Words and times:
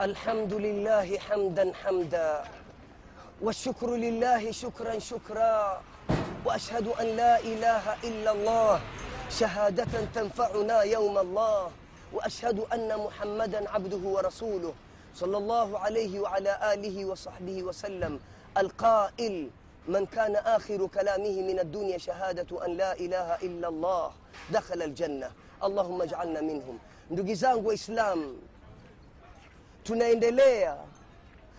الحمد 0.00 0.54
لله 0.54 1.18
حمدا 1.18 1.72
حمدا 1.84 2.44
والشكر 3.42 3.90
لله 3.96 4.50
شكرا 4.50 4.98
شكرا 4.98 5.82
وأشهد 6.44 6.86
أن 6.88 7.06
لا 7.20 7.40
إله 7.40 7.84
إلا 8.04 8.30
الله 8.32 8.80
شهادة 9.30 9.92
تنفعنا 10.14 10.82
يوم 10.82 11.18
الله 11.18 11.70
وأشهد 12.12 12.58
أن 12.72 12.88
محمدا 12.98 13.70
عبده 13.70 14.02
ورسوله 14.08 14.72
صلى 15.14 15.36
الله 15.36 15.78
عليه 15.78 16.20
وعلى 16.20 16.72
آله 16.72 17.04
وصحبه 17.04 17.62
وسلم 17.62 18.20
القائل 18.58 19.50
من 19.88 20.06
كان 20.06 20.36
آخر 20.36 20.86
كلامه 20.86 21.36
من 21.42 21.58
الدنيا 21.60 21.98
شهادة 21.98 22.66
أن 22.66 22.70
لا 22.76 22.92
إله 22.96 23.28
إلا 23.44 23.68
الله 23.68 24.10
دخل 24.50 24.82
الجنة 24.82 25.30
اللهم 25.64 26.02
اجعلنا 26.02 26.40
منهم. 26.40 26.78
Ndugu 27.10 27.34
zangu 27.34 27.68
waislamu 27.68 28.38
tunaendelea 29.82 30.76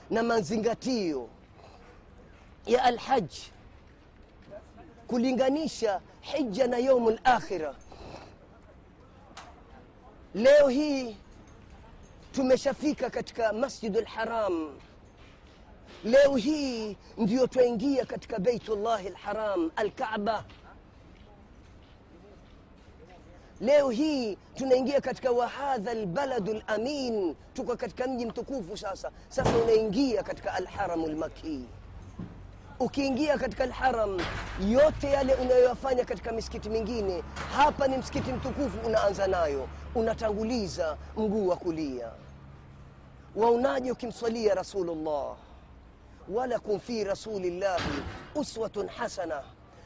na 0.10 0.24
mazingatio 0.24 1.30
ya 2.66 2.84
alhaji 2.84 3.52
kulinganisha 5.08 6.02
hija 6.22 6.68
na 6.68 6.78
yaumu 6.78 7.10
lakhira 7.26 7.76
leo 10.36 10.68
hii 10.68 11.18
tumeshafika 12.32 13.10
katika 13.10 13.54
masjidu 13.54 14.02
lharam 14.02 14.80
leo 16.04 16.36
hii 16.36 16.98
ndiyo 17.18 17.48
twaingia 17.48 18.06
katika 18.06 18.40
beitullahi 18.40 19.10
lharam 19.10 19.72
alkaba 19.76 20.44
leo 23.62 23.90
hii 23.90 24.38
tunaingia 24.56 25.02
katika 25.02 25.32
wahadha 25.32 25.94
lbaladu 25.94 26.62
lamin 26.68 27.36
tuko 27.54 27.76
katika 27.76 28.08
mji 28.08 28.26
mtukufu 28.26 28.78
sasa. 28.78 29.12
Sasa 29.30 29.50
unaingia 29.64 30.24
katika 30.24 30.54
alharamu 30.54 31.08
lmakii 31.08 31.66
ukiingia 32.80 33.38
katika 33.38 33.64
alharam 33.64 34.18
yote 34.70 35.08
yale 35.10 35.34
unayoyafanya 35.34 36.06
katika 36.06 36.32
misikiti 36.32 36.70
mingine 36.70 37.24
hapa 37.58 37.88
ni 37.88 37.98
msikiti 37.98 38.32
mtukufu 38.34 38.78
unaanza 38.88 39.28
nayo. 39.28 39.68
Unatanguliza 39.96 40.98
mguu 41.18 41.48
wa 41.48 41.56
kulia. 41.56 42.10
Waonaje 43.36 43.92
ukimswalia 43.92 44.56
rasulullah? 44.56 45.36
Walakum 46.30 46.80
fi 46.80 47.04
rasulillahi 47.04 48.04
uswatun 48.36 48.88
hasana 48.88 49.42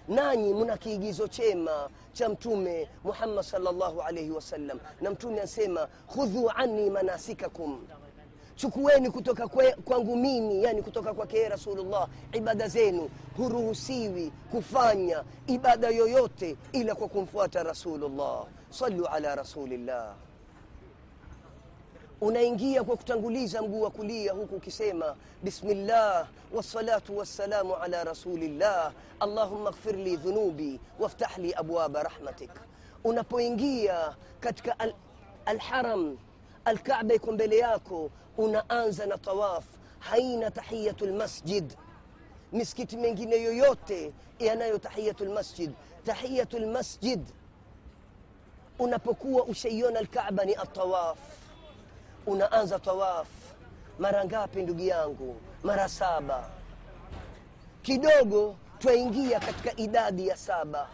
nanyi 0.07 0.53
mna 0.53 0.77
kiigizo 0.77 1.27
chema 1.27 1.89
cha 2.13 2.29
mtume 2.29 2.89
muhammad 3.03 3.43
sallallahu 3.43 4.01
alaihi 4.01 4.31
wasallam 4.31 4.79
na 5.01 5.11
mtume 5.11 5.41
asema 5.41 5.87
khudhu 6.13 6.49
anni 6.55 6.89
manasikakum. 6.89 7.87
Chukueni 8.55 9.11
kutoka 9.11 9.47
kwe, 9.47 9.71
kwangu 9.73 10.15
mimi 10.15 10.63
yani 10.63 10.81
kutoka 10.81 11.13
kwake 11.13 11.49
rasulullah 11.49 12.07
ibada 12.31 12.67
zenu. 12.67 13.09
Huruhusiwi 13.37 14.31
kufanya 14.51 15.23
ibada 15.47 15.89
yoyote 15.89 16.55
ila 16.71 16.95
kwa 16.95 17.07
kumfuata 17.07 17.63
rasulullah. 17.63 18.45
Salu 18.69 19.05
ala 19.07 19.35
rasulillah 19.35 20.15
unaingia 22.21 22.83
kwa 22.83 22.97
kutanguliza 22.97 23.61
mguu 23.61 23.81
wa 23.81 23.91
kulia 23.91 24.31
huku 24.33 24.55
ukisema 24.55 25.15
bismillah 25.43 26.27
wassalatu 26.53 27.17
wassalamu 27.17 27.75
ala 27.75 28.03
rasulillah 28.03 28.93
allahumma 29.19 29.71
ghfir 29.71 29.95
li 29.95 30.17
dhunubi 30.17 30.79
waftah 30.99 31.37
li 31.37 31.53
abwaba 31.53 32.03
rahmatik. 32.03 32.51
Unapoingia 33.03 34.15
katika 34.39 34.79
al, 34.79 34.93
alharam 35.45 36.17
alkaba 36.65 37.13
iko 37.13 37.31
mbele 37.31 37.57
yako 37.57 38.09
unaanza 38.37 39.05
na 39.05 39.17
tawaf 39.17 39.63
haina 39.99 40.51
tahiyatu 40.51 41.05
lmasjid 41.05 41.73
misikiti 42.51 42.97
mengine 42.97 43.41
yoyote 43.43 44.13
yanayo 44.39 44.77
tahiyatu 44.77 45.25
lmasjid 45.25 45.71
tahiyatu 46.05 46.59
lmasjid 46.59 47.19
unapokuwa 48.79 49.43
ushaiona 49.43 49.99
alkaba 49.99 50.45
ni 50.45 50.55
atawaf 50.55 51.17
unaanza 52.27 52.79
tawaf. 52.79 53.27
Mara 53.99 54.25
ngapi 54.25 54.61
ndugu 54.61 54.81
yangu? 54.81 55.35
Mara 55.63 55.89
saba. 55.89 56.43
Kidogo 57.81 58.55
twaingia 58.79 59.39
katika 59.39 59.75
idadi 59.77 60.27
ya 60.27 60.37
saba. 60.37 60.87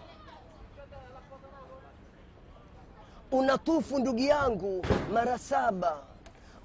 Unatufu 3.31 4.00
ndugu 4.00 4.20
yangu 4.20 4.86
mara 5.14 5.38
saba. 5.38 5.97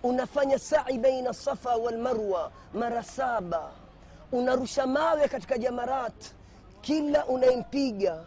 Unafanya 0.02 0.58
sai 0.58 0.98
baina 0.98 1.32
safa 1.34 1.76
walmarwa 1.76 2.52
mara 2.74 3.02
saba. 3.02 3.70
Unarusha 4.32 4.86
mawe 4.86 5.28
katika 5.28 5.58
jamarat 5.58 6.24
kila 6.80 7.26
unayempiga. 7.26 8.24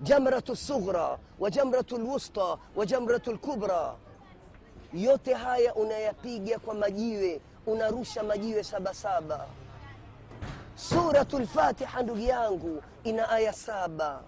Jamratu 0.00 0.56
sughra 0.56 1.18
wa 1.38 1.50
jamratu 1.50 1.98
lwusta 1.98 2.58
wa 2.76 2.86
jamratu 2.86 3.32
lkubra 3.32 3.94
yote 4.94 5.34
haya 5.34 5.74
unayapiga 5.74 6.58
kwa 6.58 6.74
majiwe 6.74 7.40
unarusha 7.66 8.22
majiwe 8.22 8.64
sabasaba 8.64 9.46
suratu 10.74 11.38
lfatiha 11.38 12.02
ndugu 12.02 12.20
yangu 12.20 12.82
ina 13.04 13.28
aya 13.28 13.52
saba. 13.52 14.22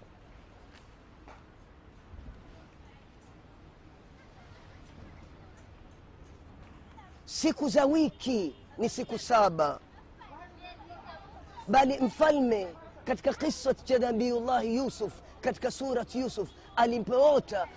Siku 7.25 7.69
za 7.69 7.85
wiki 7.85 8.55
ni 8.77 8.89
siku 8.89 9.19
saba. 9.19 9.79
Bali 11.67 11.97
mfalme 11.99 12.67
katika 13.05 13.33
kisat 13.33 13.83
cha 13.83 13.99
nabiyullahi 13.99 14.75
yusuf 14.75 15.13
katika 15.47 15.71
surat 15.71 16.15
yusuf 16.15 16.49
alipoota 16.75 17.67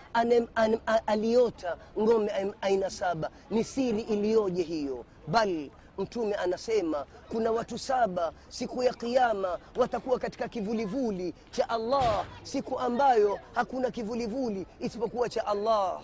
aliota 1.06 1.76
ngome 1.98 2.52
aina 2.60 2.90
saba. 2.90 3.30
Ni 3.50 3.64
siri 3.64 4.00
iliyoje 4.00 4.62
hiyo? 4.62 5.04
Bal 5.26 5.70
mtume 5.98 6.34
anasema 6.34 7.06
kuna 7.28 7.50
watu 7.52 7.78
saba 7.78 8.32
siku 8.48 8.82
ya 8.82 8.94
Kiyama 8.94 9.58
watakuwa 9.76 10.18
katika 10.18 10.48
kivulivuli 10.48 11.34
cha 11.50 11.68
allah 11.68 12.24
siku 12.42 12.78
ambayo 12.78 13.38
hakuna 13.54 13.90
kivulivuli 13.90 14.66
isipokuwa 14.80 15.28
cha 15.28 15.46
allah. 15.46 16.00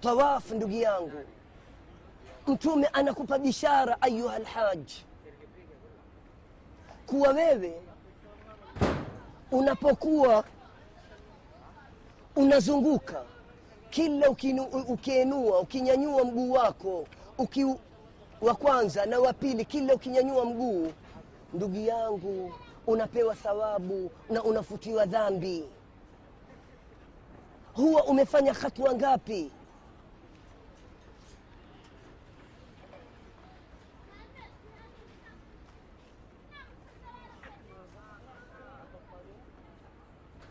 Tawafu, 0.00 0.54
ndugu 0.54 0.74
yangu. 0.76 1.24
Mtume 2.46 2.86
anakupa 2.86 3.38
bishara 3.38 4.02
ayuha 4.02 4.38
lhaj 4.38 4.90
kuwa 7.10 7.28
wewe 7.28 7.72
unapokuwa 9.52 10.44
unazunguka 12.36 13.22
kila 13.90 14.30
ukienua 14.88 15.60
ukinyanyua 15.60 16.24
mguu 16.24 16.52
wako 16.52 17.06
uki, 17.38 17.64
wa 18.40 18.54
kwanza 18.54 19.06
na 19.06 19.18
wa 19.18 19.32
pili 19.32 19.64
kila 19.64 19.94
ukinyanyua 19.94 20.44
mguu 20.44 20.92
ndugu 21.54 21.76
yangu 21.76 22.52
unapewa 22.86 23.34
thawabu 23.34 24.10
na 24.30 24.42
unafutiwa 24.42 25.06
dhambi. 25.06 25.64
Huwa 27.74 28.04
umefanya 28.04 28.52
hatua 28.52 28.94
ngapi 28.94 29.50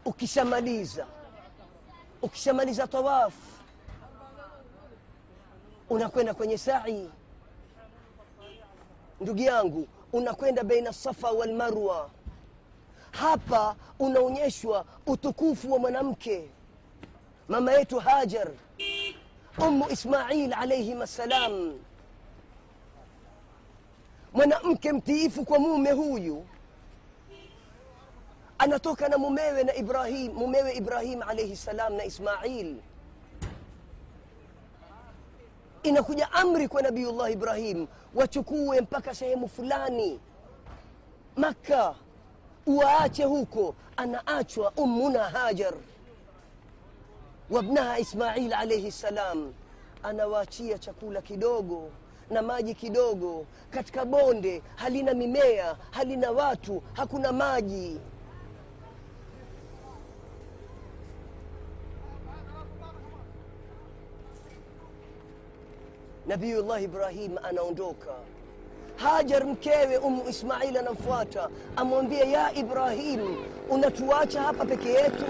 ukishamaliza 0.09 1.05
ukishamaliza 2.21 2.87
tawafu 2.87 3.37
unakwenda 5.89 6.33
kwenye 6.33 6.57
sai. 6.57 7.09
Ndugu 9.21 9.39
yangu 9.41 9.87
unakwenda 10.13 10.63
baina 10.63 10.93
safa 10.93 11.31
walmarwa 11.31 12.09
hapa 13.11 13.75
unaonyeshwa 13.99 14.85
utukufu 15.07 15.71
wa 15.73 15.79
mwanamke. 15.79 16.49
Mama 17.47 17.71
yetu 17.73 17.99
hajar 17.99 18.47
umu 19.57 19.89
ismail 19.89 20.53
alaihim 20.53 21.01
assalam. 21.01 21.79
Mwanamke 24.33 24.93
mtiifu 24.93 25.45
kwa 25.45 25.59
mume 25.59 25.91
huyu 25.91 26.45
anatoka 28.59 29.07
na 29.09 29.17
mumewe 29.17 29.63
na 29.63 29.75
ibrahim 29.75 30.33
mumewe 30.33 30.73
ibrahim 30.73 31.21
alaihi 31.21 31.55
salam 31.55 31.93
na 31.93 32.03
ismail. 32.05 32.75
Inakuja 35.83 36.31
amri 36.31 36.67
kwa 36.67 36.81
nabiullah 36.81 37.31
ibrahim 37.31 37.87
wachukue 38.15 38.81
mpaka 38.81 39.15
sehemu 39.15 39.47
fulani 39.49 40.19
makka 41.35 41.95
uwaache 42.65 43.23
huko 43.23 43.75
anaachwa 43.97 44.71
ummuna 44.77 45.23
hajar 45.29 45.73
wabnaha 47.49 47.99
ismail 47.99 48.53
alaihi 48.53 48.91
ssalam 48.91 49.53
anawaachia 50.03 50.77
chakula 50.79 51.21
kidogo 51.21 51.89
na 52.29 52.41
maji 52.41 52.73
kidogo 52.75 53.45
katika 53.69 54.05
bonde 54.05 54.61
halina 54.75 55.13
mimea 55.13 55.75
halina 55.91 56.31
watu 56.31 56.83
hakuna 56.93 57.31
maji 57.31 57.99
nabiyullah 66.29 66.83
ibrahim 66.83 67.37
anaondoka. 67.43 68.13
Hajar 68.95 69.45
mkewe 69.45 69.97
umu 69.97 70.29
ismail 70.29 70.77
anamfuata 70.77 71.49
amwambia 71.75 72.23
ya 72.23 72.53
ibrahim 72.55 73.19
unatuacha 73.69 74.41
hapa 74.41 74.65
peke 74.65 74.89
yetu? 74.89 75.25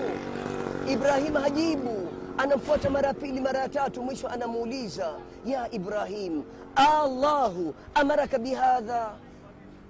Ibrahim 0.91 1.33
hajibu 1.33 2.07
anamfuata 2.37 2.89
mara 2.89 3.07
ya 3.07 3.13
pili 3.13 3.41
mara 3.41 3.59
ya 3.59 3.69
tatu 3.69 4.03
mwisho 4.03 4.27
anamuuliza 4.27 5.13
ya 5.45 5.71
ibrahim 5.71 6.43
allahu 6.75 7.73
amaraka 7.93 8.37
bihadha 8.37 9.11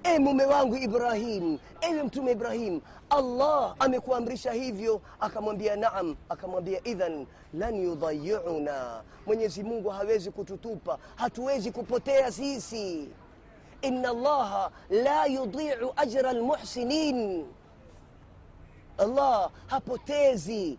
e 0.04 0.20
mume 0.20 0.46
wangu 0.46 0.76
ibrahim 0.76 1.58
ewe 1.82 2.04
mtume 2.04 2.32
ibrahim 2.32 2.82
allah 3.10 3.76
amekuamrisha 3.80 4.52
hivyo. 4.52 5.02
Akamwambia 5.20 5.76
naam. 5.76 6.16
Akamwambia 6.30 6.80
idhan 6.88 7.26
lan 7.54 7.76
yudhayiuna, 7.76 9.02
mwenyezi 9.26 9.64
mungu 9.64 9.90
hawezi 9.90 10.32
kututupa 10.32 10.98
hatuwezi 11.16 11.72
kupotea 11.72 12.32
sisi. 12.32 13.10
Inna 13.82 14.10
allaha 14.10 14.72
la 14.90 15.26
yudiu 15.26 15.94
ajra 15.96 16.34
lmuhsinin 16.34 17.46
allah 18.98 19.50
hapotezi. 19.68 20.78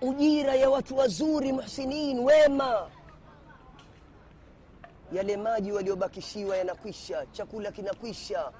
Ujira 0.00 0.54
ya 0.54 0.70
watu 0.70 0.96
wazuri 0.96 1.52
muhsinin 1.52 2.18
wema 2.18 2.88
yale 5.12 5.36
maji 5.36 5.72
waliobakishiwa 5.72 6.56
yanakwisha 6.56 7.26
chakula 7.32 7.72
kinakwisha. 7.72 8.52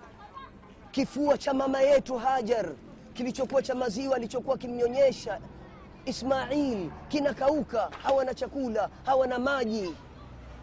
Kifua 0.90 1.38
cha 1.38 1.54
mama 1.54 1.80
yetu 1.80 2.18
hajar 2.18 2.66
kilichokuwa 3.14 3.62
cha 3.62 3.74
maziwa 3.74 4.16
alichokuwa 4.16 4.58
kimnyonyesha. 4.58 5.40
Ismail 6.04 6.90
kinakauka 7.08 7.90
hawana 8.02 8.34
chakula 8.34 8.90
hawana 9.04 9.38
maji. 9.38 9.94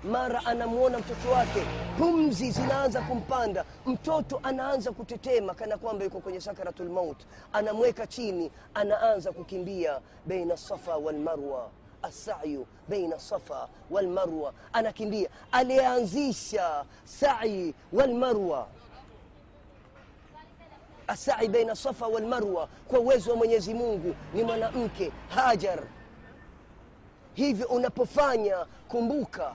Mara 0.03 0.45
anamwona 0.45 0.99
mtoto 0.99 1.31
wake 1.31 1.63
pumzi 1.97 2.51
zinaanza 2.51 3.01
kumpanda. 3.01 3.65
Mtoto 3.85 4.39
anaanza 4.43 4.91
kutetema 4.91 5.53
kana 5.53 5.77
kwamba 5.77 6.03
yuko 6.05 6.19
kwenye 6.19 6.41
sakaratul 6.41 6.89
maut. 6.89 7.17
Anamweka 7.53 8.07
chini 8.07 8.51
anaanza 8.73 9.31
kukimbia. 9.31 9.99
Beina 10.25 10.57
safa 10.57 10.97
walmarwa 10.97 11.69
asayu 12.03 12.67
baina 12.89 13.19
safa 13.19 13.67
walmarwa 13.89 14.53
anakimbia. 14.73 15.29
Aliyeanzisha 15.51 16.85
sai 17.03 17.73
walmarwa 17.93 18.67
asai 21.07 21.47
baina 21.47 21.75
safa 21.75 22.07
walmarwa 22.07 22.67
kwa 22.87 22.99
uwezo 22.99 23.31
wa 23.31 23.37
mwenyezi 23.37 23.73
mungu 23.73 24.15
ni 24.33 24.43
mwanamke 24.43 25.11
hajar. 25.29 25.79
Hivyo 27.33 27.67
unapofanya 27.67 28.65
kumbuka 28.87 29.53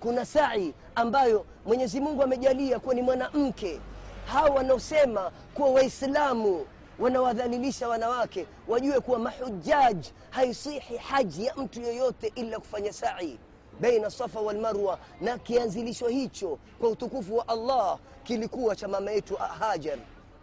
kuna 0.00 0.24
sai 0.26 0.74
ambayo 0.94 1.46
mwenyezi 1.66 2.00
mungu 2.00 2.22
amejalia 2.22 2.78
kuwa 2.78 2.94
ni 2.94 3.02
mwanamke. 3.02 3.80
Hawa 4.26 4.50
wanaosema 4.50 5.30
kuwa 5.54 5.68
waislamu 5.70 6.66
wanawadhalilisha 6.98 7.88
wanawake 7.88 8.46
wajue 8.68 9.00
kuwa 9.00 9.18
mahujaj 9.18 10.06
haisihi 10.30 10.96
haji 10.96 11.46
ya 11.46 11.54
mtu 11.54 11.80
yoyote 11.80 12.32
ila 12.34 12.58
kufanya 12.58 12.92
sai 12.92 13.38
baina 13.80 14.10
safa 14.10 14.40
walmarwa 14.40 14.98
na 15.20 15.38
kianzilisho 15.38 16.08
hicho 16.08 16.58
kwa 16.80 16.88
utukufu 16.88 17.36
wa 17.36 17.48
allah 17.48 17.98
kilikuwa 18.22 18.76
cha 18.76 18.88
mama 18.88 19.10
yetu 19.10 19.36
hajar 19.36 19.98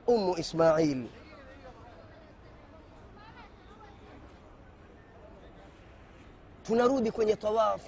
umu 0.08 0.38
ismail. 0.38 1.06
Tunarudi 6.64 7.12
kwenye 7.12 7.36
tawafu 7.36 7.88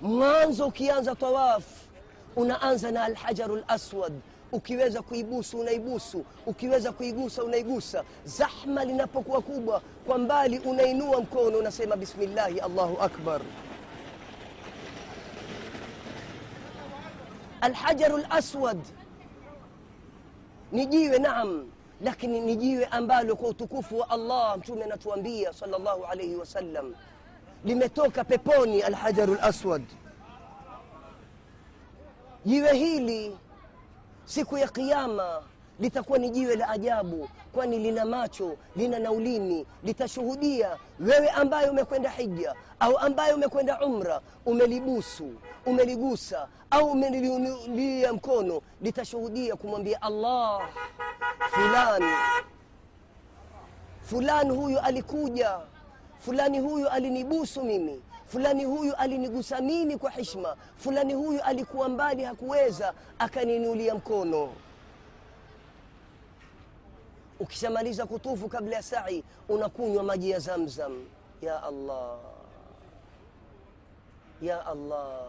mwanzo 0.00 0.66
ukianza 0.66 1.14
tawaf 1.14 1.64
unaanza 2.36 2.90
na 2.90 3.04
alhajaru 3.04 3.56
laswad 3.68 4.12
ukiweza 4.60 5.02
kuibusu 5.02 5.58
unaibusu. 5.60 6.24
Ukiweza 6.46 6.92
kuigusa 6.92 7.44
unaigusa. 7.44 8.04
Zahma 8.24 8.84
linapokuwa 8.84 9.42
kubwa 9.42 9.80
kwa 10.06 10.18
mbali 10.18 10.58
unainua 10.58 11.20
mkono 11.20 11.58
unasema 11.58 11.96
bismillahi 11.96 12.60
allahu 12.60 13.02
akbar. 13.02 13.40
Alhajaru 17.60 18.16
laswad 18.18 18.78
ni 20.72 20.86
jiwe 20.86 21.18
naam. 21.18 21.66
Lakini 22.00 22.40
ni 22.40 22.56
jiwe 22.56 22.84
ambalo 22.86 23.36
kwa 23.36 23.48
utukufu 23.48 23.98
wa 23.98 24.10
allah 24.10 24.58
mtume 24.58 24.84
anatuambia 24.84 25.52
sallallahu 25.52 26.04
alaihi 26.04 26.36
wasallam 26.36 26.94
limetoka 27.64 28.24
peponi 28.24 28.82
alhajaru 28.82 29.34
laswad 29.34 29.82
jiwe 32.44 32.72
hili 32.74 33.36
siku 34.26 34.58
ya 34.58 34.68
Kiyama 34.68 35.42
litakuwa 35.80 36.18
ni 36.18 36.30
jiwe 36.30 36.56
la 36.56 36.68
ajabu 36.68 37.28
kwani 37.52 37.78
lina 37.78 38.04
macho 38.04 38.56
lina 38.76 38.98
na 38.98 39.12
ulimi 39.12 39.66
litashuhudia 39.84 40.76
wewe 41.00 41.28
ambaye 41.28 41.70
umekwenda 41.70 42.10
hija 42.10 42.54
au 42.80 42.98
ambaye 42.98 43.32
umekwenda 43.32 43.80
umra 43.80 44.20
umelibusu 44.46 45.32
umeligusa 45.66 46.48
au 46.70 46.90
umeliunulia 46.90 48.12
mkono 48.12 48.60
litashuhudia 48.82 49.56
kumwambia 49.56 50.02
allah 50.02 50.68
fulani. 51.50 52.06
Fulani 54.02 54.56
huyu 54.56 54.78
alikuja 54.80 55.58
fulani 56.18 56.58
huyu 56.60 56.88
alinibusu 56.88 57.64
mimi 57.64 58.02
fulani 58.26 58.64
huyu 58.64 58.94
alinigusa 58.96 59.60
mimi 59.60 59.98
kwa 59.98 60.10
hishma 60.10 60.56
fulani 60.76 61.14
huyu 61.14 61.42
alikuwa 61.42 61.88
mbali 61.88 62.24
hakuweza 62.24 62.94
akaninulia 63.18 63.94
mkono. 63.94 64.52
Ukishamaliza 67.40 68.06
kutufu 68.06 68.48
kabla 68.48 68.76
ya 68.76 68.82
sai 68.82 69.24
unakunywa 69.48 70.02
maji 70.02 70.30
ya 70.30 70.38
zamzam. 70.38 71.04
Ya 71.42 71.62
allah. 71.62 72.18
Ya 74.42 74.66
allah. 74.66 75.20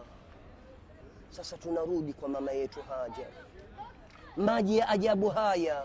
Sasa 1.30 1.56
tunarudi 1.58 2.12
kwa 2.12 2.28
mama 2.28 2.52
yetu 2.52 2.80
hajar 2.82 3.26
maji 4.36 4.78
ya 4.78 4.88
ajabu 4.88 5.28
haya. 5.28 5.82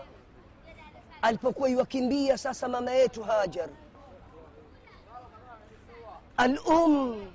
Alipokuwa 1.22 1.68
iwakimbia 1.68 2.38
sasa 2.38 2.68
mama 2.68 2.90
yetu 2.90 3.22
hajar 3.22 3.68
alum 6.36 7.26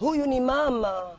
huyu 0.00 0.26
ni 0.26 0.40
mama. 0.40 1.10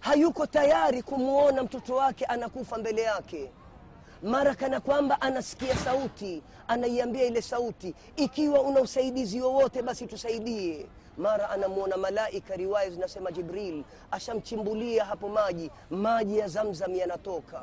Hayuko 0.00 0.46
tayari 0.46 1.02
kumwona 1.02 1.62
mtoto 1.62 1.94
wake 1.96 2.24
anakufa 2.24 2.78
mbele 2.78 3.02
yake. 3.02 3.50
Mara 4.22 4.54
kana 4.54 4.80
kwamba 4.80 5.20
anasikia 5.20 5.76
sauti 5.76 6.42
anaiambia 6.68 7.24
ile 7.24 7.42
sauti. 7.42 7.94
Ikiwa 8.16 8.60
una 8.60 8.80
usaidizi 8.80 9.40
wowote 9.40 9.82
basi 9.82 10.06
tusaidie. 10.06 10.86
Mara 11.18 11.50
anamwona 11.50 11.96
malaika 11.96 12.56
riwaya 12.56 12.90
zinasema 12.90 13.32
jibril 13.32 13.84
ashamchimbulia 14.10 15.04
hapo 15.04 15.28
maji. 15.28 15.70
Maji 15.90 16.38
ya 16.38 16.48
zamzam 16.48 16.94
yanatoka. 16.94 17.62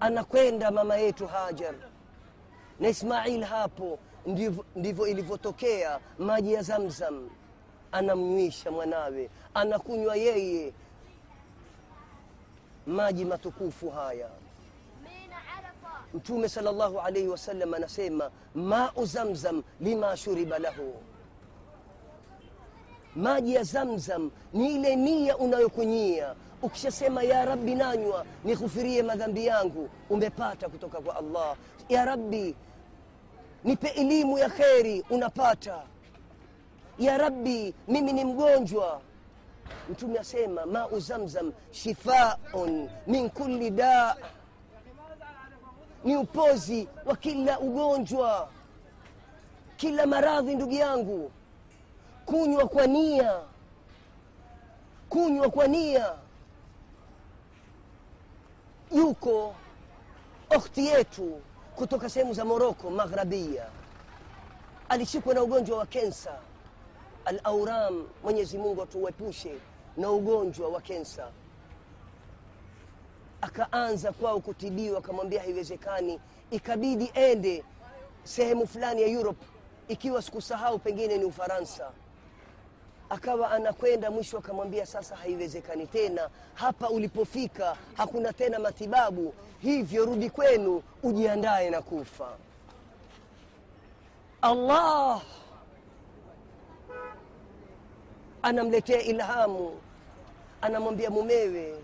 Anakwenda 0.00 0.70
mama 0.70 0.96
yetu 0.96 1.26
hajar 1.26 1.74
na 2.80 2.88
ismail 2.88 3.42
hapo 3.44 3.98
ndivyo, 4.76 5.06
ilivyotokea. 5.06 5.98
Maji 6.18 6.52
ya 6.52 6.62
zamzam 6.62 7.28
anamnywisha 7.92 8.70
mwanawe 8.70 9.30
anakunywa 9.54 10.16
yeye. 10.16 10.72
Maji 12.86 13.24
matukufu 13.24 13.90
haya. 13.90 14.28
Mtume 16.14 16.48
salllahu 16.48 17.00
alaihi 17.00 17.28
wasallam 17.28 17.74
anasema 17.74 18.30
mau 18.54 19.04
zamzam 19.06 19.62
lima 19.80 20.16
shuriba 20.16 20.58
lahu. 20.58 20.94
Maji 23.16 23.54
ya 23.54 23.62
zamzam 23.62 24.30
ni 24.52 24.74
ile 24.74 24.96
nia 24.96 25.36
unayokunyia. 25.36 26.34
Ukishasema 26.62 27.22
ya 27.22 27.44
rabbi 27.44 27.74
nanywa 27.74 28.24
nikhufirie 28.44 29.02
madhambi 29.02 29.46
yangu 29.46 29.88
umepata 30.10 30.68
kutoka 30.68 31.00
kwa 31.00 31.16
allah. 31.16 31.56
Ya 31.88 32.04
rabbi 32.04 32.54
nipe 33.64 33.88
elimu 33.88 34.38
ya 34.38 34.48
kheri 34.50 35.04
unapata. 35.10 35.82
Ya 36.98 37.18
rabbi 37.18 37.74
mimi 37.88 38.12
ni 38.12 38.24
mgonjwa. 38.24 39.00
Mtume 39.90 40.18
asema 40.18 40.66
mau 40.66 41.00
zamzam 41.00 41.52
shifaun 41.70 42.90
min 43.06 43.30
kulli 43.30 43.70
da. 43.70 44.16
Ni 46.04 46.16
upozi 46.16 46.88
wa 47.04 47.16
kila 47.16 47.60
ugonjwa. 47.60 48.48
Kila 49.76 50.06
maradhi 50.06 50.54
ndugu 50.54 50.72
yangu. 50.72 51.30
Kunywa 52.26 52.68
kwa 52.68 52.86
nia. 52.86 53.40
Kunywa 55.08 55.50
kwa 55.50 55.66
nia. 55.66 56.12
Yuko 58.92 59.54
okhti 60.50 60.86
yetu 60.86 61.40
kutoka 61.82 62.08
sehemu 62.10 62.34
za 62.34 62.44
moroko 62.44 62.90
maghrabia 62.90 63.66
alishikwa 64.88 65.34
na 65.34 65.42
ugonjwa 65.42 65.78
wa 65.78 65.86
kensa. 65.86 66.38
Alauram 67.24 68.06
mwenyezi 68.24 68.58
mungu 68.58 68.82
atuepushe 68.82 69.54
na 69.96 70.10
ugonjwa 70.10 70.68
wa 70.68 70.80
kensa. 70.80 71.28
Akaanza 73.40 74.12
kwao 74.12 74.40
kutibiwa 74.40 74.98
akamwambia 74.98 75.40
haiwezekani. 75.40 76.20
Ikabidi 76.50 77.10
ende 77.14 77.64
sehemu 78.24 78.66
fulani 78.66 79.02
ya 79.02 79.08
europe. 79.08 79.46
Ikiwa 79.88 80.22
sikusahau 80.22 80.78
pengine 80.78 81.18
ni 81.18 81.24
ufaransa 81.24 81.90
akawa 83.12 83.50
anakwenda 83.50 84.10
mwisho 84.10 84.38
akamwambia 84.38 84.86
sasa 84.86 85.16
haiwezekani 85.16 85.86
tena. 85.86 86.28
Hapa 86.54 86.88
ulipofika 86.90 87.76
hakuna 87.94 88.32
tena 88.32 88.58
matibabu. 88.58 89.34
Hivyo 89.60 90.04
rudi 90.04 90.30
kwenu 90.30 90.82
ujiandaye 91.02 91.70
na 91.70 91.82
kufa. 91.82 92.28
Allah 94.42 95.22
anamletea 98.42 99.02
ilhamu 99.02 99.80
anamwambia 100.62 101.10
mumewe 101.10 101.74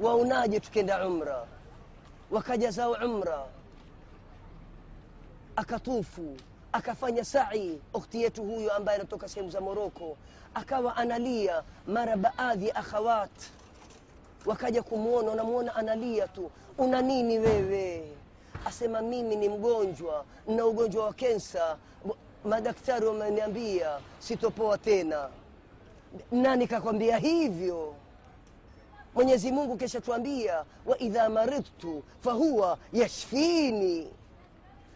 waonaje 0.00 0.60
tukenda 0.60 1.06
umra? 1.08 1.46
Wakaja 2.30 2.70
zao 2.70 2.92
umra 2.92 3.44
akatufu 5.56 6.36
akafanya 6.78 7.24
sai. 7.24 7.78
Ukhti 7.94 8.22
yetu 8.22 8.42
huyo 8.44 8.72
ambaye 8.74 8.98
anatoka 8.98 9.28
sehemu 9.28 9.50
za 9.50 9.60
moroko 9.60 10.16
akawa 10.54 10.96
analia. 10.96 11.62
Mara 11.86 12.16
baadhi 12.16 12.68
ya 12.68 12.76
akhawat 12.76 13.30
wakaja 14.46 14.82
kumwona 14.82 15.30
unamwona 15.30 15.74
analia 15.76 16.28
tu. 16.28 16.50
Una 16.78 17.02
nini 17.02 17.38
wewe? 17.38 18.02
Asema 18.64 19.00
mimi 19.02 19.36
ni 19.36 19.48
mgonjwa 19.48 20.24
na 20.48 20.66
ugonjwa 20.66 21.04
wa 21.06 21.12
kensa. 21.12 21.76
Madaktari 22.44 23.06
wameniambia 23.06 23.98
sitopoa 24.18 24.78
tena. 24.78 25.28
Nani 26.32 26.66
kakwambia 26.66 27.16
hivyo. 27.18 27.94
Mwenyezi 29.14 29.52
mungu 29.52 29.76
kesha 29.76 30.00
tuambia 30.00 30.64
waidha 30.86 31.28
maridtu 31.28 32.02
fahuwa 32.20 32.78
yashfini 32.92 34.08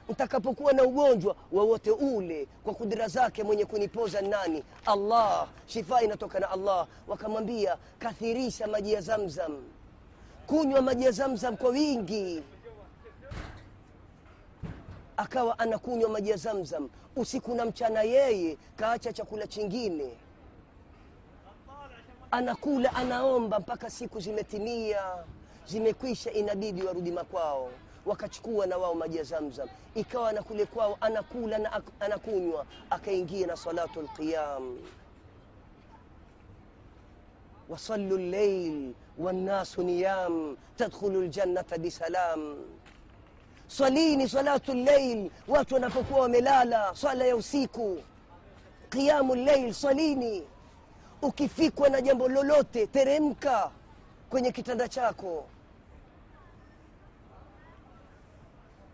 mtakapokuwa 0.08 0.72
na 0.72 0.82
ugonjwa 0.84 1.36
wowote 1.52 1.90
ule 1.90 2.46
kwa 2.64 2.74
kudira 2.74 3.08
zake 3.08 3.42
mwenye 3.44 3.64
kunipoza 3.64 4.20
nani 4.20 4.62
allah 4.86 5.48
shifa 5.66 6.02
inatoka 6.02 6.40
na 6.40 6.50
allah. 6.50 6.86
Wakamwambia 7.08 7.76
kathirisha 7.98 8.66
maji 8.66 8.92
ya 8.92 9.00
zamzam. 9.00 9.62
Kunywa 10.46 10.82
maji 10.82 11.04
ya 11.04 11.10
zamzam 11.10 11.56
kwa 11.56 11.70
wingi. 11.70 12.42
Akawa 15.16 15.58
anakunywa 15.58 16.08
maji 16.10 16.30
ya 16.30 16.36
zamzam. 16.36 16.88
Usiku 17.16 17.54
na 17.54 17.64
mchana 17.64 18.02
yeye 18.02 18.56
kaacha 18.76 19.12
chakula 19.12 19.46
chingine. 19.46 20.10
Anakula 22.30 22.94
anaomba 22.94 23.58
mpaka 23.60 23.90
siku 23.90 24.20
zimetimia. 24.20 25.00
Zimekwisha 25.66 26.30
inabidi 26.32 26.82
warudi 26.82 27.10
makwao 27.10 27.70
wakachukua 28.06 28.66
na 28.66 28.76
wao 28.76 28.94
maji 28.94 29.16
ya 29.16 29.24
zamzam. 29.24 29.68
Ikawa 29.94 30.32
na 30.32 30.42
kule 30.42 30.66
kwao 30.66 30.98
anakula 31.00 31.58
na 31.58 31.82
anakunywa 32.00 32.66
akaingia 32.90 33.46
na 33.46 33.56
salatu 33.56 34.02
lqiyam 34.02 34.78
wasallu 37.68 38.18
llail 38.18 38.92
wannasu 39.18 39.82
niyam 39.82 40.56
tadkhulu 40.76 41.22
ljannata 41.22 41.78
bisalam 41.78 42.56
swalini 43.68 44.28
salatu 44.28 44.74
llail, 44.74 45.30
watu 45.48 45.74
wanapokuwa 45.74 46.20
wamelala 46.20 46.94
swala 46.94 47.24
ya 47.24 47.36
usiku. 47.36 47.98
Qiyamu 48.90 49.34
llail, 49.34 49.74
swalini. 49.74 50.42
Ukifikwa 51.22 51.88
na 51.88 52.00
jambo 52.00 52.28
lolote 52.28 52.86
teremka 52.86 53.70
kwenye 54.30 54.52
kitanda 54.52 54.88
chako 54.88 55.44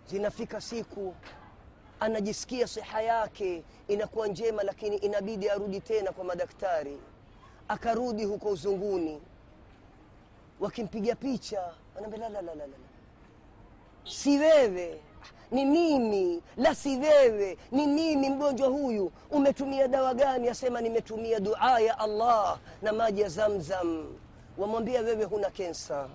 zinafika 0.08 0.60
siku 0.60 1.14
anajisikia 2.00 2.66
siha 2.66 3.02
yake 3.02 3.64
inakuwa 3.88 4.26
njema 4.28 4.62
lakini 4.62 4.96
inabidi 4.96 5.48
arudi 5.50 5.80
tena 5.80 6.12
kwa 6.12 6.24
madaktari. 6.24 6.98
Akarudi 7.68 8.24
huko 8.24 8.48
uzunguni. 8.48 9.20
Wakimpiga 10.60 11.14
picha 11.14 11.62
anaambia 11.96 12.28
la, 12.28 12.42
la, 12.42 12.52
si 14.04 14.38
wewe. 14.38 15.00
Ni 15.50 15.64
mimi. 15.64 16.42
La 16.56 16.74
si 16.74 16.96
wewe. 16.96 17.58
Ni 17.72 17.86
mimi 17.86 18.30
mgonjwa 18.30 18.68
huyu. 18.68 19.12
Umetumia 19.30 19.88
dawa 19.88 20.14
gani? 20.14 20.48
Asema 20.48 20.80
nimetumia 20.80 21.40
dua 21.40 21.80
ya 21.80 21.98
allah 21.98 22.58
na 22.82 22.92
maji 22.92 23.20
ya 23.20 23.28
zamzam. 23.28 24.16
Wamwambia 24.58 25.00
wewe 25.00 25.24
huna 25.24 25.50
kensa 25.50 26.08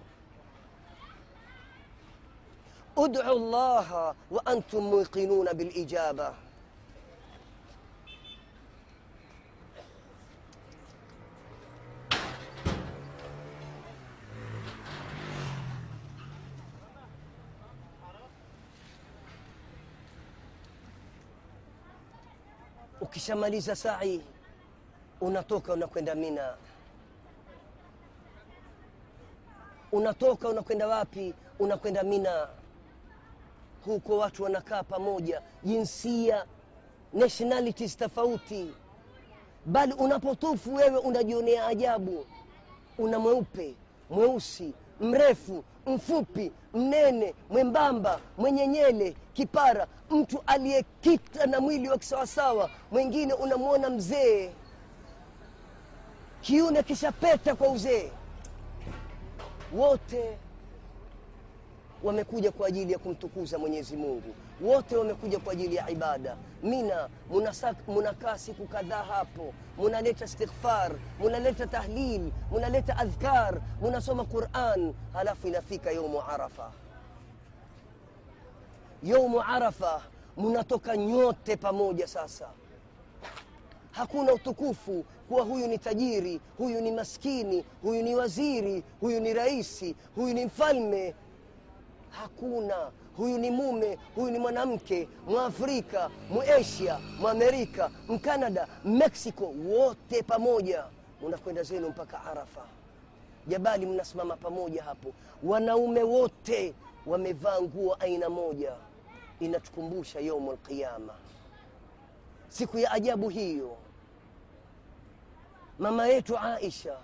llaha 2.95 4.15
wa 4.31 4.41
antum 4.45 4.83
muqinuna 4.89 5.53
bilijaba 5.53 6.35
ukishamaliza 23.01 23.75
sai 23.75 24.21
unatoka 25.21 25.73
unakwenda 25.73 26.15
mina 26.15 26.55
unatoka 29.91 30.49
unakwenda 30.49 30.87
wapi 30.87 31.33
unakwenda 31.59 32.03
mina 32.03 32.47
huko 33.85 34.17
watu 34.17 34.43
wanakaa 34.43 34.83
pamoja 34.83 35.41
jinsia 35.63 36.45
nationalities 37.13 37.97
tofauti. 37.97 38.71
Bali 39.65 39.93
unapotufu 39.93 40.75
wewe 40.75 40.97
unajionea 40.97 41.67
ajabu. 41.67 42.25
Una 42.97 43.19
mweupe 43.19 43.73
mweusi 44.09 44.73
mrefu 45.01 45.63
mfupi 45.87 46.51
mnene 46.73 47.33
mwembamba 47.49 48.19
mwenye 48.37 48.67
nyele 48.67 49.15
kipara. 49.33 49.87
Mtu 50.09 50.43
aliyekita 50.47 51.45
na 51.45 51.59
mwili 51.61 51.89
wa 51.89 51.97
kisawasawa 51.97 52.69
mwingine 52.91 53.33
unamwona 53.33 53.89
mzee. 53.89 54.49
Kiune 56.41 56.83
kishapeta 56.83 57.55
kwa 57.55 57.67
uzee. 57.69 58.11
Wote 59.75 60.37
wamekuja 62.03 62.51
kwa 62.51 62.67
ajili 62.67 62.91
ya 62.93 62.99
kumtukuza 62.99 63.57
mwenyezi 63.57 63.97
mungu. 63.97 64.35
Wote 64.61 64.97
wamekuja 64.97 65.39
kwa 65.39 65.53
ajili 65.53 65.75
ya 65.75 65.89
ibada. 65.89 66.37
Mina 66.63 67.09
munakaa 67.87 68.37
siku 68.37 68.67
kadhaa 68.67 69.03
hapo. 69.03 69.53
Munaleta 69.77 70.25
istighfar 70.25 70.91
munaleta 71.19 71.67
tahlil 71.67 72.31
munaleta 72.51 72.97
adhkar 72.97 73.61
munasoma 73.81 74.25
quran. 74.25 74.93
Halafu 75.13 75.47
inafika 75.47 75.91
yaumu 75.91 76.21
arafa. 76.21 76.71
Yaumu 79.03 79.41
arafa 79.41 80.01
munatoka 80.37 80.97
nyote 80.97 81.55
pamoja 81.57 82.07
sasa. 82.07 82.47
Hakuna 83.91 84.33
utukufu 84.33 85.05
kuwa 85.27 85.43
huyu 85.43 85.67
ni 85.67 85.77
tajiri 85.77 86.41
huyu 86.57 86.81
ni 86.81 86.91
maskini 86.91 87.65
huyu 87.81 88.03
ni 88.03 88.15
waziri 88.15 88.83
huyu 89.01 89.19
ni 89.19 89.33
raisi 89.33 89.95
huyu 90.15 90.33
ni 90.33 90.45
mfalme 90.45 91.15
hakuna. 92.21 92.91
Huyu 93.17 93.37
ni 93.37 93.51
mume 93.51 93.97
huyu 94.15 94.31
ni 94.31 94.39
mwanamke 94.39 95.07
mwafrika 95.27 96.09
muasia 96.29 96.99
mwamerika 97.19 97.91
mkanada 98.07 98.67
mexico 98.85 99.45
wote 99.65 100.23
pamoja. 100.23 100.83
Munakwenda 101.21 101.63
zenu 101.63 101.89
mpaka 101.89 102.23
arafa. 102.23 102.61
Jabali 103.47 103.85
mnasimama 103.85 104.35
pamoja 104.37 104.83
hapo. 104.83 105.13
Wanaume 105.43 106.03
wote 106.03 106.73
wamevaa 107.05 107.61
nguo 107.61 107.93
aina 107.99 108.29
moja. 108.29 108.73
Inatukumbusha 109.39 110.19
yaumul 110.19 110.57
qiyama, 110.57 111.13
siku 112.49 112.77
ya 112.79 112.91
ajabu 112.91 113.29
hiyo. 113.29 113.77
Mama 115.79 116.07
yetu 116.07 116.37
aisha 116.37 116.97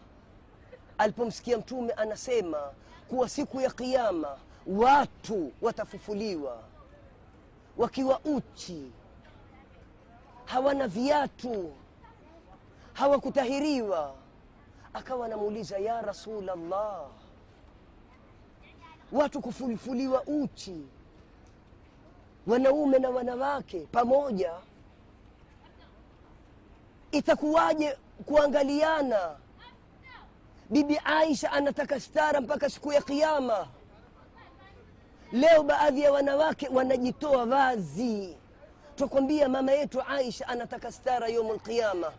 alipomsikia 0.97 1.57
mtume 1.57 1.93
anasema 1.93 2.71
kuwa 3.09 3.29
siku 3.29 3.61
ya 3.61 3.69
qiama 3.71 4.37
watu 4.77 5.51
watafufuliwa 5.61 6.63
wakiwa 7.77 8.19
uchi 8.19 8.91
hawana 10.45 10.87
viatu 10.87 11.71
hawakutahiriwa. 12.93 14.15
Akawa 14.93 15.25
anamuuliza 15.25 15.77
ya 15.77 16.01
rasulllah 16.01 17.05
watu 19.11 19.41
kufufuliwa 19.41 20.23
uchi 20.23 20.85
wanaume 22.47 22.99
na 22.99 23.09
wanawake 23.09 23.79
pamoja 23.91 24.53
itakuwaje 27.11 27.97
kuangaliana? 28.25 29.35
Bibi 30.69 30.99
aisha 31.05 31.51
anataka 31.51 31.99
stara 31.99 32.41
mpaka 32.41 32.69
siku 32.69 32.93
ya 32.93 33.01
kiama 33.01 33.67
leo 35.31 35.63
baadhi 35.63 36.01
ya 36.01 36.11
wanawake 36.11 36.67
wanajitoa 36.73 37.45
vazi. 37.45 38.37
Twakwambia 38.95 39.49
mama 39.49 39.71
yetu 39.71 40.01
aisha 40.09 40.47
anataka 40.47 40.91
stara 40.91 41.27
yomu 41.27 41.53
lqiama 41.53 42.11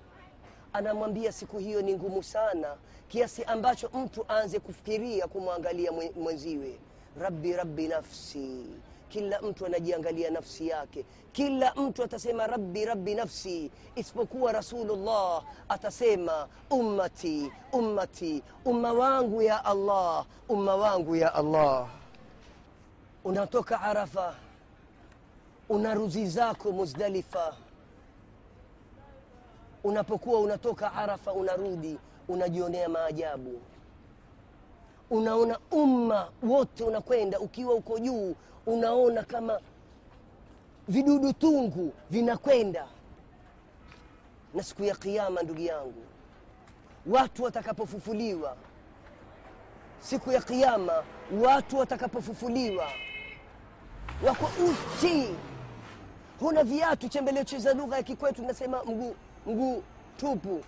anamwambia 0.73 1.33
siku 1.33 1.59
hiyo 1.59 1.83
ni 1.83 1.95
ngumu 1.95 2.23
sana 2.23 2.76
kiasi 3.09 3.45
ambacho 3.45 3.90
mtu 3.95 4.25
aanze 4.31 4.59
kufikiria 4.61 5.26
kumwangalia 5.26 5.93
mwenziwe. 6.17 6.79
Rabbi 7.21 7.52
rabbi 7.52 7.88
nafsi. 7.88 8.67
Kila 9.09 9.43
mtu 9.43 9.67
anajiangalia 9.67 10.31
nafsi 10.31 10.69
yake. 10.69 11.05
Kila 11.33 11.75
mtu 11.75 12.02
atasema 12.05 12.47
rabbi 12.47 12.85
rabbi 12.85 13.14
nafsi. 13.14 13.71
Isipokuwa 13.97 14.52
rasulullah 14.52 15.43
atasema 15.69 16.49
ummati 16.71 17.52
ummati 17.73 18.43
umma 18.64 18.93
wangu 18.93 19.43
ya 19.43 19.64
allah 19.64 20.25
umma 20.49 20.76
wangu 20.76 21.17
ya 21.17 21.35
allah 21.35 21.88
unatoka 23.25 23.81
arafa 23.81 24.35
una 25.69 25.95
ruzi 25.95 26.27
zako 26.27 26.73
muzdalifa. 26.73 27.55
Unapokuwa 29.85 30.41
unatoka 30.41 30.93
arafa 30.93 31.33
unarudi 31.33 31.99
unajionea 32.29 32.89
maajabu. 32.89 33.61
Unaona 35.11 35.59
umma 35.71 36.29
wote 36.43 36.85
unakwenda 36.85 37.41
ukiwa 37.41 37.75
uko 37.75 37.99
juu 37.99 38.35
unaona 38.67 39.23
kama 39.23 39.61
vidudu 40.89 41.33
tungu 41.33 41.93
vinakwenda. 42.11 42.87
Na 44.55 44.62
siku 44.62 44.85
ya 44.85 44.95
kiama 44.97 45.43
ndugu 45.43 45.61
yangu 45.61 46.05
watu 47.07 47.43
watakapofufuliwa 47.43 48.57
siku 50.00 50.33
ya 50.33 50.43
kiama 50.43 51.03
watu 51.43 51.79
watakapofufuliwa 51.79 52.87
wako 54.27 54.50
uchi 54.65 55.35
huna 56.41 56.65
viatu 56.65 57.09
Chembeleo 57.09 57.45
cheza 57.45 57.75
lugha 57.75 57.97
ya 57.97 58.03
kikwetu 58.03 58.43
nasema 58.43 58.85
mguu 58.85 59.15
mguu 59.47 59.83
tupu. 60.17 60.65